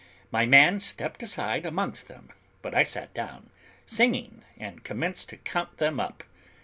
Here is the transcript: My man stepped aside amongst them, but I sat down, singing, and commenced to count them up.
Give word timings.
My 0.31 0.47
man 0.47 0.79
stepped 0.79 1.21
aside 1.21 1.63
amongst 1.63 2.07
them, 2.07 2.29
but 2.63 2.73
I 2.73 2.81
sat 2.81 3.13
down, 3.13 3.51
singing, 3.85 4.43
and 4.57 4.83
commenced 4.83 5.29
to 5.29 5.37
count 5.37 5.77
them 5.77 5.99
up. 5.99 6.23